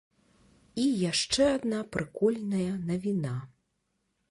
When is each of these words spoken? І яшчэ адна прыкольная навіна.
І 0.83 0.85
яшчэ 1.11 1.43
адна 1.59 1.83
прыкольная 1.97 2.73
навіна. 2.91 3.37